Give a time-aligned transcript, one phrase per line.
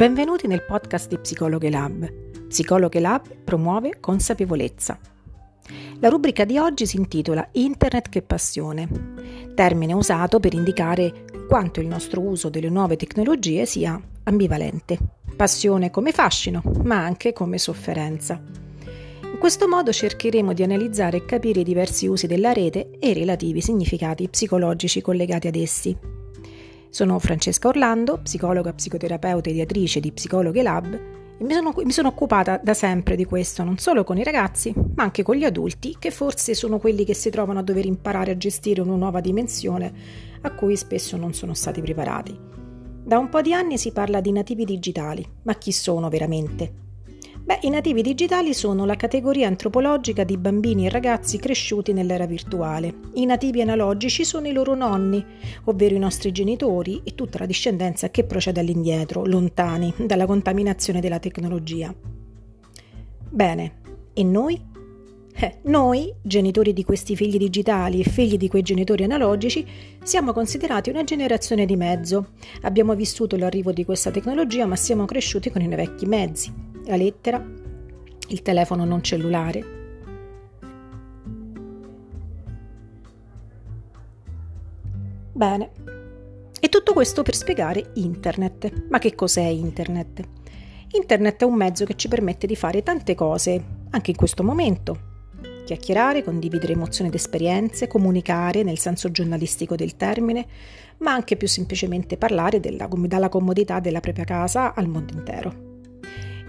[0.00, 2.10] Benvenuti nel podcast di Psicologhe Lab.
[2.48, 4.98] Psicologhe Lab promuove consapevolezza.
[5.98, 8.88] La rubrica di oggi si intitola Internet che passione,
[9.54, 14.96] termine usato per indicare quanto il nostro uso delle nuove tecnologie sia ambivalente.
[15.36, 18.42] Passione come fascino, ma anche come sofferenza.
[19.30, 23.12] In questo modo cercheremo di analizzare e capire i diversi usi della rete e i
[23.12, 26.19] relativi significati psicologici collegati ad essi.
[26.90, 30.92] Sono Francesca Orlando, psicologa, psicoterapeuta e ediatrice di Psicologhe Lab
[31.38, 34.74] e mi sono, mi sono, occupata da sempre di questo, non solo con i ragazzi,
[34.74, 38.32] ma anche con gli adulti, che forse sono quelli che si trovano a dover imparare
[38.32, 39.92] a gestire una nuova dimensione
[40.40, 42.36] a cui spesso non sono stati preparati.
[43.04, 46.89] Da un po' di anni si parla di nativi digitali, ma chi sono veramente?
[47.50, 52.94] Beh, i nativi digitali sono la categoria antropologica di bambini e ragazzi cresciuti nell'era virtuale.
[53.14, 55.24] I nativi analogici sono i loro nonni,
[55.64, 61.18] ovvero i nostri genitori e tutta la discendenza che procede all'indietro, lontani dalla contaminazione della
[61.18, 61.92] tecnologia.
[63.28, 63.80] Bene,
[64.12, 64.68] e noi?
[65.34, 69.66] Eh, noi, genitori di questi figli digitali e figli di quei genitori analogici,
[70.04, 72.28] siamo considerati una generazione di mezzo.
[72.60, 77.44] Abbiamo vissuto l'arrivo di questa tecnologia, ma siamo cresciuti con i vecchi mezzi la lettera,
[78.28, 79.78] il telefono non cellulare.
[85.32, 85.70] Bene,
[86.60, 88.88] e tutto questo per spiegare Internet.
[88.88, 90.28] Ma che cos'è Internet?
[90.92, 95.08] Internet è un mezzo che ci permette di fare tante cose, anche in questo momento.
[95.64, 100.44] Chiacchierare, condividere emozioni ed esperienze, comunicare nel senso giornalistico del termine,
[100.98, 105.69] ma anche più semplicemente parlare della, dalla comodità della propria casa al mondo intero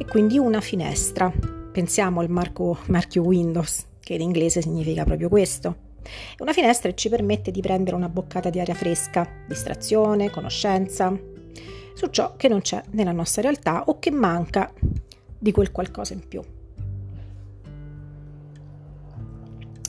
[0.01, 1.31] e quindi una finestra.
[1.71, 5.89] Pensiamo al marco, marchio Windows, che in inglese significa proprio questo.
[6.39, 11.15] Una finestra ci permette di prendere una boccata di aria fresca, distrazione, conoscenza,
[11.93, 14.73] su ciò che non c'è nella nostra realtà o che manca
[15.37, 16.41] di quel qualcosa in più.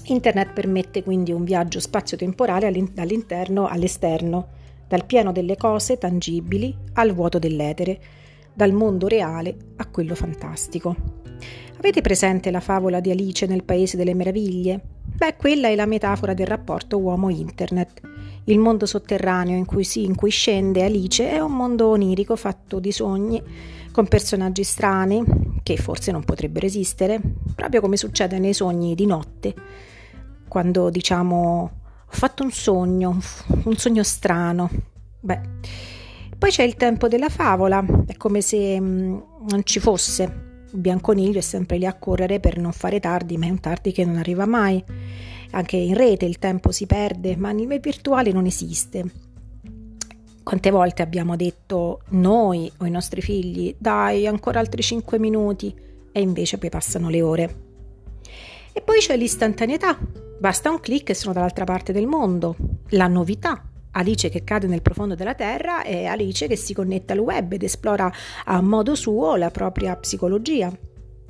[0.04, 4.48] Internet permette quindi un viaggio spazio-temporale dall'interno all'esterno,
[4.86, 8.20] dal pieno delle cose tangibili al vuoto dell'etere,
[8.52, 10.94] dal mondo reale a quello fantastico.
[11.78, 14.80] Avete presente la favola di Alice nel Paese delle Meraviglie?
[15.02, 18.00] Beh, quella è la metafora del rapporto uomo-internet.
[18.44, 22.78] Il mondo sotterraneo in cui, si, in cui scende Alice è un mondo onirico fatto
[22.78, 23.42] di sogni,
[23.90, 25.24] con personaggi strani,
[25.62, 27.20] che forse non potrebbero esistere,
[27.54, 29.54] proprio come succede nei sogni di notte,
[30.48, 31.70] quando diciamo
[32.06, 33.18] ho fatto un sogno,
[33.64, 34.70] un sogno strano.
[35.20, 35.40] Beh,
[36.42, 39.18] poi c'è il tempo della favola, è come se mh, mm,
[39.50, 40.64] non ci fosse.
[40.72, 44.04] Bianconiglio è sempre lì a correre per non fare tardi, ma è un tardi che
[44.04, 44.82] non arriva mai.
[45.52, 49.04] Anche in rete il tempo si perde, ma nel virtuale non esiste.
[50.42, 55.72] Quante volte abbiamo detto noi o i nostri figli, dai, ancora altri 5 minuti,
[56.10, 57.56] e invece poi passano le ore.
[58.72, 59.96] E poi c'è l'istantaneità,
[60.40, 62.56] basta un clic e sono dall'altra parte del mondo,
[62.88, 67.18] la novità, Alice che cade nel profondo della terra e Alice che si connette al
[67.18, 68.10] web ed esplora
[68.44, 70.72] a modo suo la propria psicologia.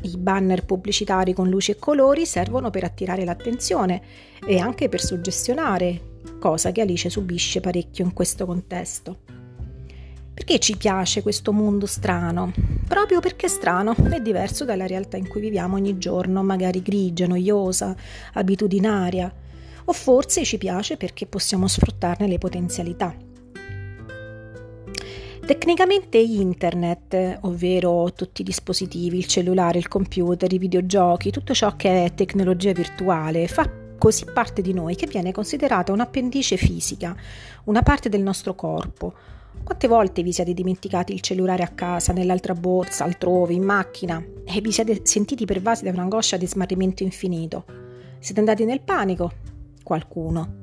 [0.04, 4.02] I banner pubblicitari con luci e colori servono per attirare l'attenzione
[4.44, 9.18] e anche per suggestionare, cosa che Alice subisce parecchio in questo contesto.
[10.34, 12.52] Perché ci piace questo mondo strano?
[12.88, 17.26] Proprio perché è strano è diverso dalla realtà in cui viviamo ogni giorno, magari grigia,
[17.26, 17.94] noiosa,
[18.32, 19.32] abitudinaria
[19.84, 23.14] o forse ci piace perché possiamo sfruttarne le potenzialità.
[25.44, 32.04] Tecnicamente internet, ovvero tutti i dispositivi, il cellulare, il computer, i videogiochi, tutto ciò che
[32.04, 37.16] è tecnologia virtuale, fa così parte di noi che viene considerata un'appendice fisica,
[37.64, 39.14] una parte del nostro corpo.
[39.64, 44.60] Quante volte vi siete dimenticati il cellulare a casa, nell'altra borsa, altrove, in macchina e
[44.60, 47.64] vi siete sentiti pervasi da un'angoscia di smarrimento infinito?
[48.20, 49.32] Siete andati nel panico
[49.82, 50.60] qualcuno.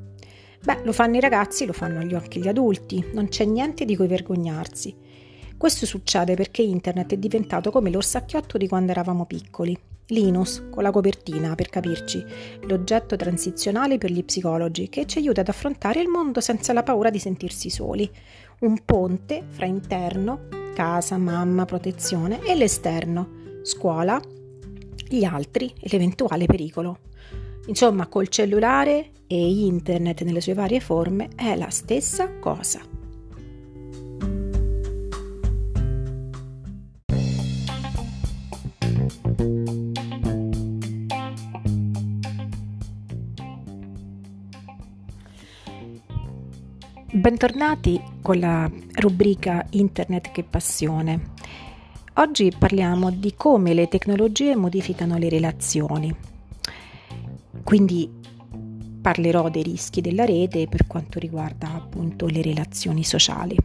[0.62, 4.07] Beh, lo fanno i ragazzi, lo fanno anche gli adulti, non c'è niente di cui
[4.07, 4.95] vergognarsi.
[5.57, 9.77] Questo succede perché internet è diventato come l'orsacchiotto di quando eravamo piccoli.
[10.07, 12.24] Linus, con la copertina, per capirci,
[12.62, 17.10] l'oggetto transizionale per gli psicologi che ci aiuta ad affrontare il mondo senza la paura
[17.10, 18.10] di sentirsi soli.
[18.62, 23.30] Un ponte fra interno, casa, mamma, protezione e l'esterno,
[23.63, 24.19] scuola,
[25.07, 27.09] gli altri e l'eventuale pericolo.
[27.69, 32.81] Insomma, col cellulare e internet nelle sue varie forme è la stessa cosa.
[47.12, 51.33] Bentornati con la rubrica Internet che passione.
[52.15, 56.29] Oggi parliamo di come le tecnologie modificano le relazioni.
[57.69, 58.10] Quindi
[59.00, 63.56] parlerò dei rischi della rete per quanto riguarda appunto le relazioni sociali.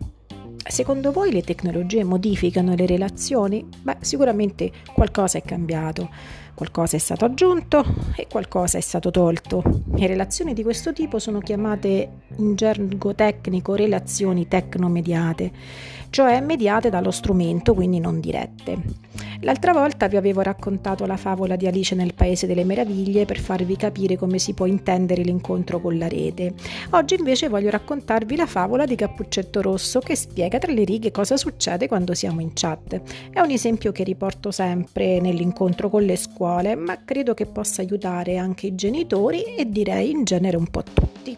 [0.63, 3.67] Secondo voi le tecnologie modificano le relazioni?
[3.81, 6.11] Beh, sicuramente qualcosa è cambiato,
[6.53, 7.83] qualcosa è stato aggiunto
[8.15, 9.63] e qualcosa è stato tolto.
[9.95, 15.51] Le relazioni di questo tipo sono chiamate in gergo tecnico relazioni tecnomediate,
[16.11, 18.83] cioè mediate dallo strumento, quindi non dirette.
[19.45, 23.77] L'altra volta vi avevo raccontato la favola di Alice nel Paese delle Meraviglie per farvi
[23.77, 26.55] capire come si può intendere l'incontro con la rete.
[26.93, 31.37] Oggi invece voglio raccontarvi la favola di Cappuccetto Rosso che spiega tra le righe cosa
[31.37, 33.03] succede quando siamo in chat.
[33.31, 38.39] È un esempio che riporto sempre nell'incontro con le scuole, ma credo che possa aiutare
[38.39, 41.37] anche i genitori e direi in genere un po' tutti.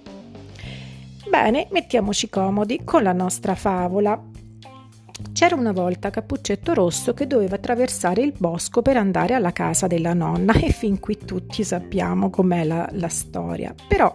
[1.28, 4.34] Bene, mettiamoci comodi con la nostra favola.
[5.32, 10.14] C'era una volta Cappuccetto Rosso che doveva attraversare il bosco per andare alla casa della
[10.14, 13.74] nonna e fin qui tutti sappiamo com'è la, la storia.
[13.86, 14.14] Però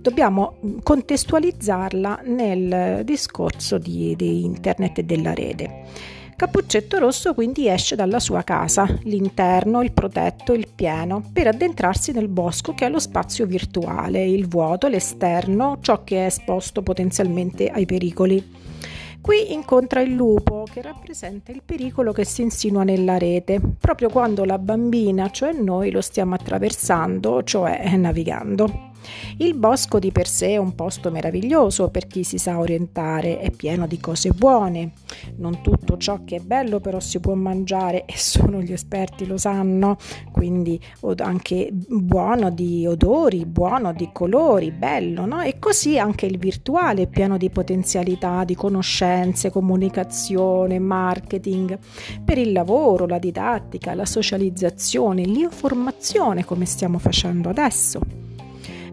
[0.00, 5.82] dobbiamo contestualizzarla nel discorso di, di internet e della rete.
[6.36, 12.28] Cappuccetto Rosso quindi esce dalla sua casa, l'interno, il protetto, il pieno, per addentrarsi nel
[12.28, 17.86] bosco che è lo spazio virtuale, il vuoto, l'esterno, ciò che è esposto potenzialmente ai
[17.86, 18.44] pericoli.
[19.24, 24.44] Qui incontra il lupo che rappresenta il pericolo che si insinua nella rete, proprio quando
[24.44, 28.92] la bambina, cioè noi, lo stiamo attraversando, cioè navigando.
[29.38, 33.50] Il bosco di per sé è un posto meraviglioso per chi si sa orientare, è
[33.50, 34.92] pieno di cose buone.
[35.36, 39.36] Non tutto ciò che è bello però si può mangiare e solo gli esperti lo
[39.36, 39.96] sanno,
[40.32, 40.80] quindi
[41.18, 45.40] anche buono di odori, buono di colori, bello, no?
[45.42, 51.78] E così anche il virtuale è pieno di potenzialità, di conoscenze, comunicazione, marketing,
[52.24, 58.23] per il lavoro, la didattica, la socializzazione, l'informazione come stiamo facendo adesso.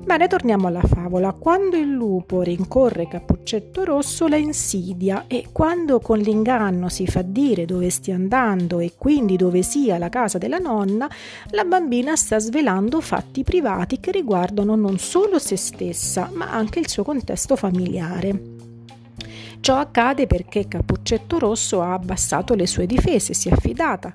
[0.03, 1.31] Bene, torniamo alla favola.
[1.31, 7.65] Quando il lupo rincorre Cappuccetto Rosso la insidia e quando con l'inganno si fa dire
[7.65, 11.09] dove stia andando e quindi dove sia la casa della nonna,
[11.51, 16.89] la bambina sta svelando fatti privati che riguardano non solo se stessa, ma anche il
[16.89, 18.41] suo contesto familiare.
[19.61, 24.11] Ciò accade perché Cappuccetto Rosso ha abbassato le sue difese, si è affidata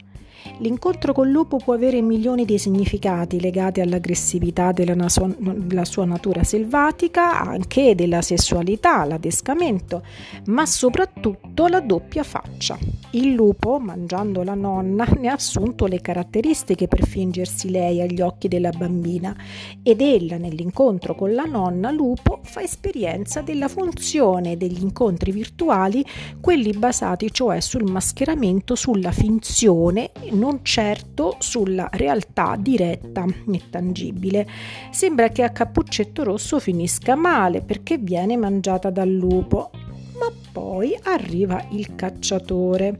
[0.58, 6.44] L'incontro col lupo può avere milioni di significati legati all'aggressività della, sua, della sua natura
[6.44, 10.02] selvatica, anche della sessualità, l'adescamento,
[10.46, 12.78] ma soprattutto la doppia faccia.
[13.10, 18.48] Il lupo, mangiando la nonna, ne ha assunto le caratteristiche per fingersi lei agli occhi
[18.48, 19.36] della bambina
[19.82, 26.04] ed ella nell'incontro con la nonna lupo fa esperienza della funzione degli incontri virtuali,
[26.40, 34.46] quelli basati cioè sul mascheramento, sulla finzione non certo sulla realtà diretta e tangibile.
[34.90, 39.70] Sembra che a Cappuccetto Rosso finisca male perché viene mangiata dal lupo,
[40.18, 42.98] ma poi arriva il cacciatore.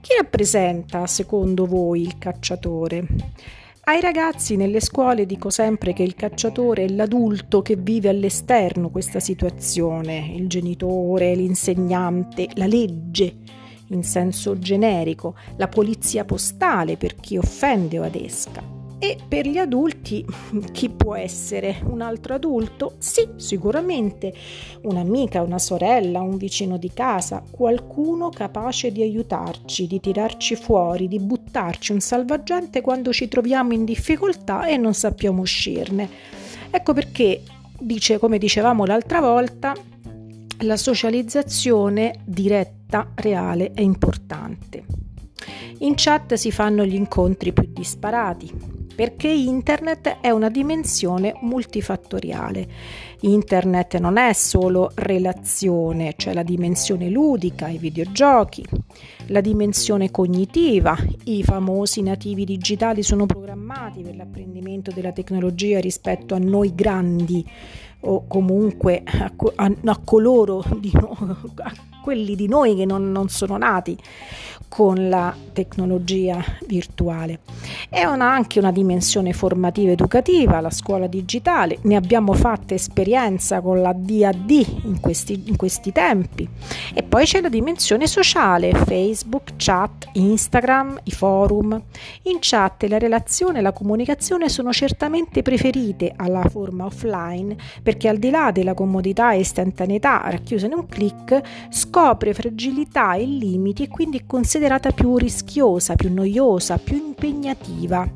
[0.00, 3.06] Chi rappresenta, secondo voi, il cacciatore?
[3.86, 9.20] Ai ragazzi nelle scuole dico sempre che il cacciatore è l'adulto che vive all'esterno questa
[9.20, 13.62] situazione, il genitore, l'insegnante, la legge
[13.94, 18.74] in senso generico, la polizia postale per chi offende o adesca.
[19.04, 20.24] E per gli adulti
[20.72, 21.82] chi può essere?
[21.84, 22.94] Un altro adulto?
[22.98, 24.32] Sì, sicuramente
[24.82, 31.18] un'amica, una sorella, un vicino di casa, qualcuno capace di aiutarci, di tirarci fuori, di
[31.18, 36.08] buttarci un salvagente quando ci troviamo in difficoltà e non sappiamo uscirne.
[36.70, 37.42] Ecco perché,
[37.78, 39.74] dice, come dicevamo l'altra volta,
[40.60, 44.84] la socializzazione diretta, reale è importante.
[45.78, 48.50] In chat si fanno gli incontri più disparati,
[48.94, 52.66] perché internet è una dimensione multifattoriale.
[53.20, 58.64] Internet non è solo relazione, c'è cioè la dimensione ludica, i videogiochi,
[59.26, 66.38] la dimensione cognitiva, i famosi nativi digitali sono programmati per l'apprendimento della tecnologia rispetto a
[66.38, 67.44] noi grandi
[68.04, 73.56] o comunque a, a, a coloro di a quelli di noi che non, non sono
[73.56, 73.98] nati
[74.68, 77.40] con la tecnologia virtuale.
[77.88, 83.80] È una, anche una dimensione formativa educativa, la scuola digitale, ne abbiamo fatta esperienza con
[83.80, 86.48] la DAD in questi, in questi tempi.
[86.92, 91.80] E poi c'è la dimensione sociale, Facebook, chat, Instagram, i forum.
[92.22, 98.18] In chat la relazione e la comunicazione sono certamente preferite alla forma offline perché al
[98.18, 101.40] di là della comodità e istantaneità racchiuse in un clic,
[101.70, 104.24] scopre fragilità e limiti e quindi è
[104.64, 108.10] considerata più rischiosa, più noiosa, più impegnativa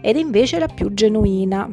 [0.00, 1.72] ed invece la più genuina.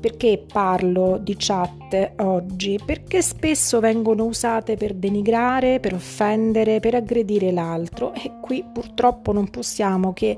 [0.00, 2.80] Perché parlo di chat oggi?
[2.84, 9.48] Perché spesso vengono usate per denigrare, per offendere, per aggredire l'altro e qui purtroppo non
[9.50, 10.36] possiamo che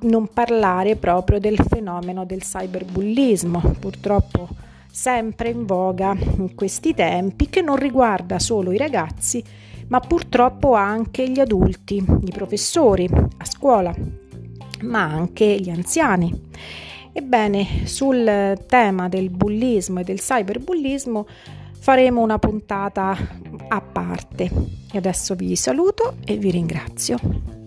[0.00, 4.48] non parlare proprio del fenomeno del cyberbullismo, purtroppo
[4.90, 9.42] sempre in voga in questi tempi, che non riguarda solo i ragazzi,
[9.94, 13.94] ma purtroppo anche gli adulti, i professori a scuola,
[14.80, 16.32] ma anche gli anziani.
[17.12, 21.28] Ebbene, sul tema del bullismo e del cyberbullismo
[21.78, 23.16] faremo una puntata
[23.68, 24.50] a parte.
[24.90, 27.63] E adesso vi saluto e vi ringrazio.